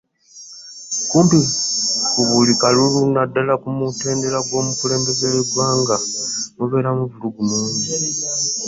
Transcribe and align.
Kumpi 1.09 1.37
buli 2.33 2.53
kalulu 2.61 2.99
naddala 3.15 3.53
ku 3.61 3.67
mutendera 3.77 4.37
ogw'omukulembeze 4.41 5.25
w'eggwanga 5.33 5.95
mubeeramu 6.57 7.03
vvulugu 7.09 7.41
mungi. 7.49 7.85